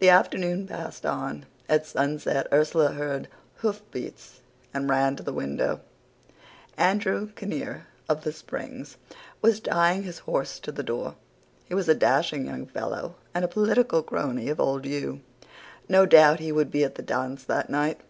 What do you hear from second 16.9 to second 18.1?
the dance that night.